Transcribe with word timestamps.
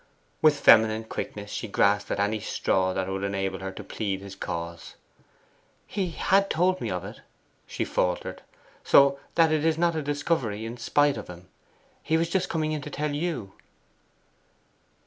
With 0.41 0.59
feminine 0.59 1.03
quickness 1.03 1.51
she 1.51 1.67
grasped 1.67 2.09
at 2.09 2.19
any 2.19 2.39
straw 2.39 2.91
that 2.93 3.07
would 3.07 3.23
enable 3.23 3.59
her 3.59 3.71
to 3.73 3.83
plead 3.83 4.21
his 4.21 4.35
cause. 4.35 4.95
'He 5.85 6.09
had 6.09 6.49
told 6.49 6.81
me 6.81 6.89
of 6.89 7.05
it,' 7.05 7.21
she 7.67 7.85
faltered; 7.85 8.41
'so 8.83 9.19
that 9.35 9.51
it 9.51 9.63
is 9.63 9.77
not 9.77 9.95
a 9.95 10.01
discovery 10.01 10.65
in 10.65 10.77
spite 10.77 11.17
of 11.17 11.27
him. 11.27 11.49
He 12.01 12.17
was 12.17 12.31
just 12.31 12.49
coming 12.49 12.71
in 12.71 12.81
to 12.81 12.89
tell 12.89 13.13
you. 13.13 13.53